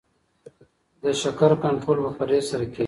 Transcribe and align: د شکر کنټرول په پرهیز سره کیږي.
د 1.03 1.05
شکر 1.21 1.51
کنټرول 1.63 1.97
په 2.05 2.11
پرهیز 2.17 2.43
سره 2.51 2.65
کیږي. 2.71 2.79